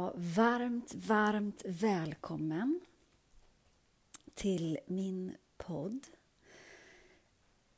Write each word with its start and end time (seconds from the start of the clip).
vara 0.00 0.12
varmt, 0.16 0.94
varmt 0.94 1.62
välkommen 1.66 2.80
till 4.34 4.78
min 4.86 5.36
podd 5.56 6.06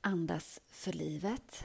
Andas 0.01 0.61
för 0.69 0.93
livet. 0.93 1.65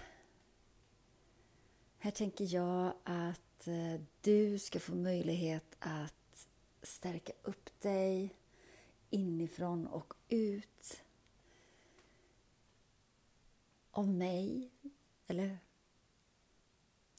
Här 1.98 2.12
tänker 2.12 2.54
jag 2.54 2.94
att 3.04 3.68
eh, 3.68 4.02
du 4.22 4.60
ska 4.60 4.80
få 4.80 4.96
möjlighet 4.96 5.76
att 5.80 6.48
stärka 6.82 7.34
upp 7.44 7.80
dig 7.82 8.36
inifrån 9.10 9.88
och 9.88 10.14
ut 10.30 11.04
av 13.92 14.08
mig, 14.08 14.72
eller 15.28 15.58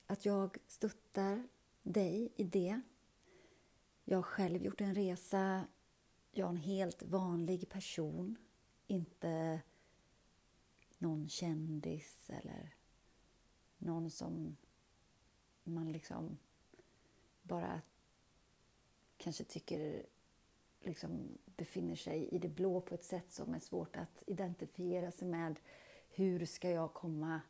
att 0.07 0.25
jag 0.25 0.57
stöttar 0.67 1.49
dig 1.83 2.33
i 2.37 2.45
det. 2.45 2.81
Jag 4.11 4.19
har 4.19 4.23
själv 4.23 4.63
gjort 4.63 4.81
en 4.81 4.95
resa. 4.95 5.67
Jag 6.31 6.47
är 6.47 6.51
en 6.51 6.57
helt 6.57 7.03
vanlig 7.03 7.69
person, 7.69 8.37
inte 8.87 9.61
någon 10.99 11.29
kändis 11.29 12.31
eller 12.31 12.75
någon 13.79 14.11
som 14.11 14.57
man 15.65 15.93
liksom 15.93 16.39
bara 17.43 17.83
kanske 19.17 19.45
tycker 19.45 20.07
liksom 20.81 21.39
befinner 21.57 21.97
sig 21.97 22.29
i 22.29 22.39
det 22.39 22.49
blå 22.49 22.81
på 22.81 22.95
ett 22.95 23.05
sätt 23.05 23.33
som 23.33 23.55
är 23.55 23.59
svårt 23.59 23.97
att 23.97 24.23
identifiera 24.27 25.11
sig 25.11 25.29
med. 25.29 25.61
Hur 26.09 26.45
ska 26.45 26.71
jag 26.71 26.95
komma 26.95 27.41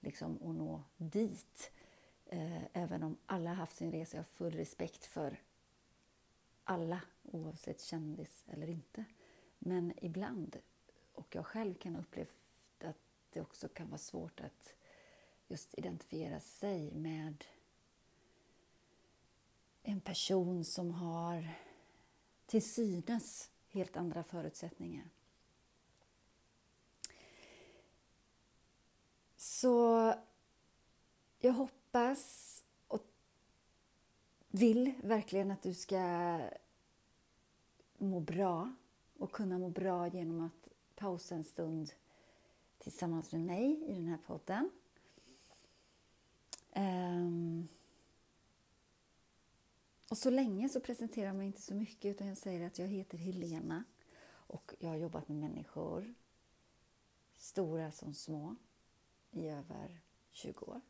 liksom 0.00 0.36
och 0.36 0.54
nå 0.54 0.82
dit? 0.96 1.72
Eh, 2.26 2.64
även 2.72 3.02
om 3.02 3.16
alla 3.26 3.52
haft 3.52 3.76
sin 3.76 3.92
resa. 3.92 4.16
Jag 4.16 4.22
har 4.22 4.28
full 4.28 4.54
respekt 4.54 5.04
för 5.04 5.40
alla, 6.70 7.00
oavsett 7.22 7.80
kändis 7.80 8.44
eller 8.48 8.70
inte. 8.70 9.04
Men 9.58 9.92
ibland, 9.96 10.56
och 11.12 11.34
jag 11.34 11.46
själv 11.46 11.74
kan 11.74 11.96
uppleva 11.96 12.30
att 12.80 12.96
det 13.30 13.40
också 13.40 13.68
kan 13.68 13.88
vara 13.88 13.98
svårt 13.98 14.40
att 14.40 14.74
just 15.48 15.78
identifiera 15.78 16.40
sig 16.40 16.92
med 16.92 17.44
en 19.82 20.00
person 20.00 20.64
som 20.64 20.90
har 20.90 21.48
till 22.46 22.70
synes 22.70 23.50
helt 23.68 23.96
andra 23.96 24.24
förutsättningar. 24.24 25.10
Så 29.36 30.14
jag 31.38 31.52
hoppas 31.52 32.59
vill 34.50 34.92
verkligen 35.02 35.50
att 35.50 35.62
du 35.62 35.74
ska 35.74 36.40
må 37.98 38.20
bra 38.20 38.74
och 39.18 39.32
kunna 39.32 39.58
må 39.58 39.68
bra 39.68 40.08
genom 40.08 40.40
att 40.40 40.68
pausa 40.94 41.34
en 41.34 41.44
stund 41.44 41.92
tillsammans 42.78 43.32
med 43.32 43.40
mig 43.40 43.84
i 43.86 43.94
den 43.94 44.06
här 44.06 44.18
podden. 44.26 44.70
Um, 46.76 47.68
och 50.10 50.18
så 50.18 50.30
länge 50.30 50.68
så 50.68 50.80
presenterar 50.80 51.26
jag 51.26 51.36
mig 51.36 51.46
inte 51.46 51.62
så 51.62 51.74
mycket 51.74 52.10
utan 52.10 52.26
jag 52.26 52.38
säger 52.38 52.66
att 52.66 52.78
jag 52.78 52.86
heter 52.86 53.18
Helena 53.18 53.84
och 54.30 54.74
jag 54.78 54.88
har 54.88 54.96
jobbat 54.96 55.28
med 55.28 55.36
människor, 55.36 56.14
stora 57.36 57.92
som 57.92 58.14
små, 58.14 58.56
i 59.30 59.48
över 59.48 60.00
20 60.30 60.66
år. 60.66 60.80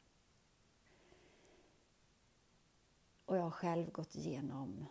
Och 3.31 3.36
jag 3.36 3.42
har 3.42 3.50
själv 3.50 3.92
gått 3.92 4.14
igenom 4.14 4.86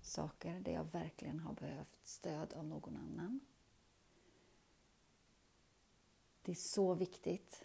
saker 0.00 0.60
där 0.60 0.72
jag 0.72 0.84
verkligen 0.84 1.40
har 1.40 1.54
behövt 1.54 2.06
stöd 2.06 2.52
av 2.52 2.66
någon 2.66 2.96
annan. 2.96 3.40
Det 6.42 6.52
är 6.52 6.56
så 6.74 6.94
viktigt 6.94 7.64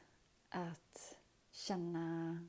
att 0.49 1.17
känna 1.51 2.39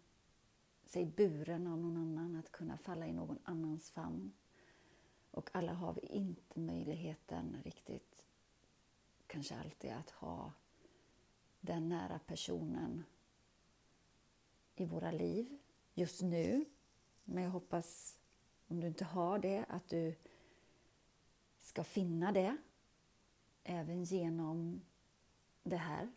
sig 0.84 1.06
buren 1.06 1.66
av 1.66 1.78
någon 1.78 1.96
annan, 1.96 2.36
att 2.36 2.52
kunna 2.52 2.78
falla 2.78 3.06
i 3.06 3.12
någon 3.12 3.38
annans 3.44 3.90
famn. 3.90 4.32
Och 5.30 5.50
alla 5.52 5.72
har 5.72 5.94
vi 5.94 6.00
inte 6.00 6.60
möjligheten 6.60 7.56
riktigt, 7.64 8.26
kanske 9.26 9.60
alltid, 9.60 9.90
att 9.92 10.10
ha 10.10 10.52
den 11.60 11.88
nära 11.88 12.18
personen 12.18 13.04
i 14.74 14.84
våra 14.84 15.10
liv 15.10 15.58
just 16.00 16.22
nu. 16.22 16.64
Men 17.24 17.42
jag 17.42 17.50
hoppas, 17.50 18.18
om 18.68 18.80
du 18.80 18.86
inte 18.86 19.04
har 19.04 19.38
det, 19.38 19.64
att 19.68 19.88
du 19.88 20.14
ska 21.58 21.84
finna 21.84 22.32
det 22.32 22.56
även 23.64 24.04
genom 24.04 24.82
det 25.62 25.76
här. 25.76 26.10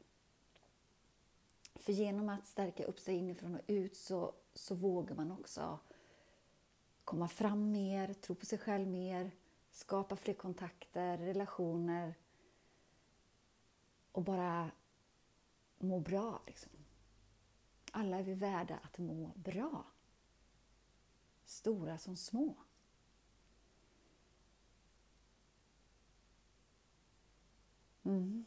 För 1.76 1.94
genom 1.94 2.30
att 2.30 2.48
stärka 2.48 2.86
upp 2.86 3.00
sig 3.00 3.16
inifrån 3.16 3.56
och 3.56 3.62
ut 3.68 3.96
så, 3.96 4.34
så 4.54 4.76
vågar 4.76 5.16
man 5.16 5.32
också 5.32 5.80
komma 7.04 7.28
fram 7.28 7.72
mer, 7.72 8.14
tro 8.14 8.36
på 8.36 8.46
sig 8.46 8.58
själv 8.58 8.88
mer, 8.88 9.32
skapa 9.72 10.16
fler 10.16 10.34
kontakter, 10.34 11.18
relationer 11.18 12.16
och 14.12 14.24
bara 14.24 14.72
må 15.78 16.00
bra. 16.00 16.42
Liksom. 16.48 16.72
Alla 17.96 18.20
är 18.20 18.24
vi 18.24 18.34
värda 18.34 18.80
att 18.84 18.98
må 18.98 19.31
bra. 19.36 19.86
Stora 21.46 21.98
som 21.98 22.16
små. 22.16 22.56
Mm. 28.03 28.46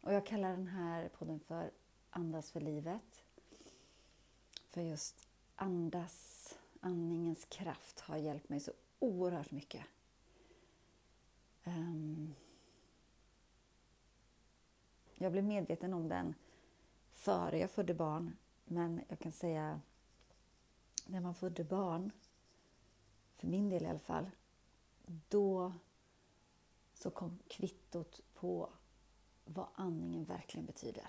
Och 0.00 0.12
jag 0.12 0.26
kallar 0.26 0.50
den 0.50 0.66
här 0.66 1.08
podden 1.08 1.40
för 1.40 1.70
Andas 2.10 2.50
för 2.50 2.60
livet. 2.60 3.24
För 4.64 4.80
just 4.80 5.28
andas, 5.56 6.58
andningens 6.80 7.44
kraft 7.44 8.00
har 8.00 8.16
hjälpt 8.16 8.48
mig 8.48 8.60
så 8.60 8.72
oerhört 8.98 9.50
mycket. 9.50 9.84
Um, 11.64 12.34
jag 15.14 15.32
blev 15.32 15.44
medveten 15.44 15.94
om 15.94 16.08
den 16.08 16.34
före 17.20 17.58
jag 17.58 17.70
födde 17.70 17.94
barn. 17.94 18.36
Men 18.64 19.04
jag 19.08 19.18
kan 19.18 19.32
säga, 19.32 19.80
när 21.06 21.20
man 21.20 21.34
födde 21.34 21.64
barn, 21.64 22.10
för 23.36 23.46
min 23.46 23.68
del 23.68 23.82
i 23.82 23.86
alla 23.86 23.98
fall, 23.98 24.30
då 25.28 25.72
så 26.94 27.10
kom 27.10 27.38
kvittot 27.48 28.20
på 28.34 28.70
vad 29.44 29.68
andningen 29.74 30.24
verkligen 30.24 30.66
betyder. 30.66 31.08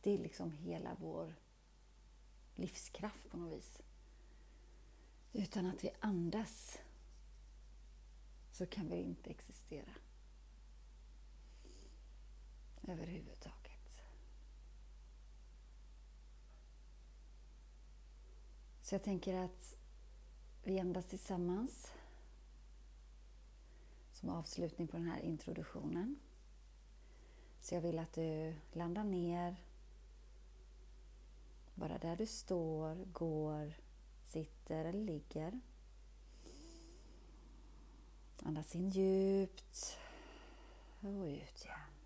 Det 0.00 0.10
är 0.10 0.18
liksom 0.18 0.52
hela 0.52 0.96
vår 1.00 1.34
livskraft 2.54 3.30
på 3.30 3.36
något 3.36 3.58
vis. 3.58 3.80
Utan 5.32 5.66
att 5.66 5.84
vi 5.84 5.90
andas 6.00 6.78
så 8.52 8.66
kan 8.66 8.88
vi 8.88 8.96
inte 8.96 9.30
existera. 9.30 9.90
Överhuvudtaget. 12.82 13.57
Så 18.88 18.94
jag 18.94 19.02
tänker 19.02 19.34
att 19.34 19.76
vi 20.62 20.80
andas 20.80 21.06
tillsammans 21.06 21.92
som 24.12 24.28
avslutning 24.28 24.88
på 24.88 24.96
den 24.96 25.06
här 25.06 25.20
introduktionen. 25.20 26.18
Så 27.60 27.74
jag 27.74 27.80
vill 27.80 27.98
att 27.98 28.12
du 28.12 28.54
landar 28.72 29.04
ner 29.04 29.56
bara 31.74 31.98
där 31.98 32.16
du 32.16 32.26
står, 32.26 32.94
går, 33.12 33.72
sitter 34.26 34.84
eller 34.84 35.04
ligger. 35.04 35.60
Andas 38.42 38.74
in 38.74 38.90
djupt 38.90 39.98
och 41.00 41.24
ut 41.24 41.64
igen. 41.64 41.97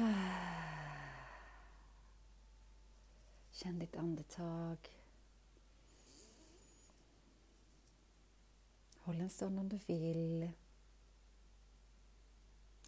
Känn 3.50 3.78
ditt 3.78 3.96
andetag. 3.96 4.78
Håll 8.98 9.20
en 9.20 9.30
stund 9.30 9.58
om 9.58 9.68
du 9.68 9.78
vill. 9.86 10.50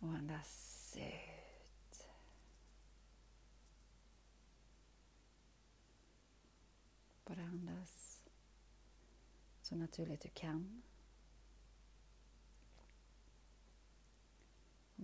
Och 0.01 0.09
andas 0.09 0.97
ut. 0.97 2.09
Bara 7.25 7.43
andas 7.43 8.23
så 9.63 9.77
naturligt 9.77 10.21
du 10.21 10.29
kan. 10.29 10.83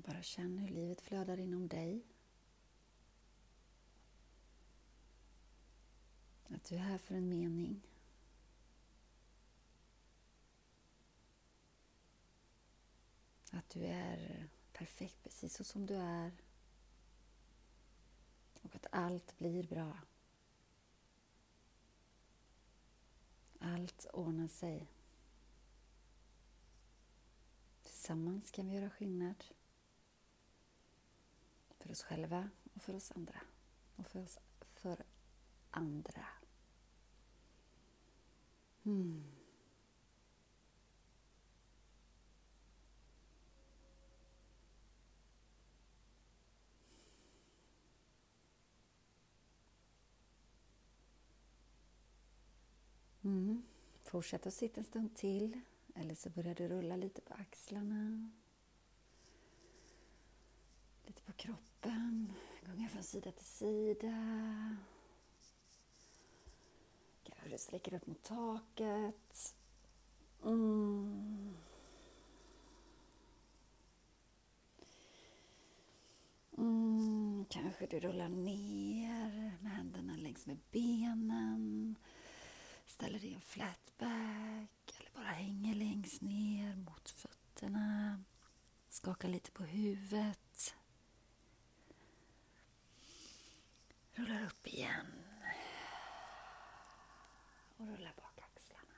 Bara 0.01 0.23
känn 0.23 0.59
hur 0.59 0.69
livet 0.69 1.01
flödar 1.01 1.39
inom 1.39 1.69
dig. 1.69 2.07
Att 6.49 6.65
du 6.65 6.75
är 6.75 6.79
här 6.79 6.99
för 6.99 7.15
en 7.15 7.29
mening. 7.29 7.83
Att 13.51 13.71
du 13.71 13.85
är 13.85 14.49
perfekt 14.73 15.23
precis 15.23 15.57
så 15.57 15.65
som 15.65 15.87
du 15.87 15.95
är. 15.95 16.33
Och 18.63 18.77
att 18.77 18.87
allt 18.91 19.39
blir 19.39 19.63
bra. 19.63 19.99
Allt 23.61 24.07
ordnar 24.13 24.49
sig. 24.49 24.93
Tillsammans 27.83 28.51
kan 28.51 28.69
vi 28.69 28.75
göra 28.75 28.91
skillnad. 28.91 29.45
För 31.79 31.91
oss 31.91 32.03
själva 32.03 32.51
och 32.75 32.83
för 32.83 32.95
oss 32.95 33.13
andra. 33.13 33.41
Och 33.97 34.07
för 34.07 34.23
oss 34.23 34.39
för 34.75 35.05
andra. 35.71 36.27
Mm. 38.85 39.25
Mm. 53.23 53.63
Fortsätt 54.05 54.47
att 54.47 54.55
sitta 54.55 54.81
en 54.81 54.85
stund 54.85 55.17
till. 55.17 55.61
Eller 55.95 56.15
så 56.15 56.31
börjar 56.31 56.55
du 56.55 56.69
rulla 56.69 56.97
lite 56.97 57.21
på 57.21 57.35
axlarna. 57.35 58.31
Lite 61.09 61.23
på 61.23 61.33
kroppen. 61.33 62.33
Gunga 62.65 62.89
från 62.89 63.03
sida 63.03 63.33
till 63.33 63.47
sida. 63.47 64.17
Kanske 67.23 67.49
du 67.49 67.59
sträcker 67.59 67.95
upp 67.95 68.07
mot 68.07 68.23
taket. 68.23 69.55
Mm. 70.45 71.57
Mm, 76.59 77.45
kanske 77.49 77.87
du 77.87 78.01
rullar 78.01 78.29
ner 78.29 79.59
med 79.61 79.73
händerna 79.73 80.17
längs 80.17 80.47
med 80.47 80.59
benen. 80.71 81.95
Ställer 82.87 83.19
dig 83.19 83.29
i 83.29 83.35
en 83.35 83.41
flatback 83.41 85.01
eller 85.01 85.11
bara 85.15 85.25
hänger 85.25 85.75
längst 85.75 86.23
ner 86.23 86.77
mot 86.77 87.11
fötterna. 87.11 88.25
Skakar 88.89 89.29
lite 89.29 89.51
på 89.51 89.65
huvudet. 89.65 90.48
Rullar 94.19 94.45
upp 94.45 94.67
igen. 94.67 95.07
Och 97.77 97.87
rullar 97.87 98.15
bak 98.17 98.41
axlarna. 98.41 98.95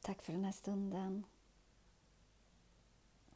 Tack 0.00 0.22
för 0.22 0.32
den 0.32 0.44
här 0.44 0.52
stunden. 0.52 1.26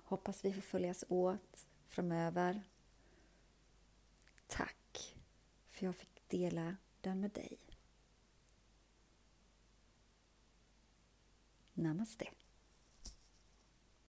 Hoppas 0.03 0.45
vi 0.45 0.53
får 0.53 0.61
följas 0.61 1.05
åt 1.09 1.67
framöver. 1.87 2.63
Tack 4.47 5.17
för 5.71 5.87
jag 5.87 5.97
fick 5.97 6.29
dela 6.29 6.77
den 7.01 7.21
med 7.21 7.31
dig. 7.31 7.59
Namaste. 11.75 12.31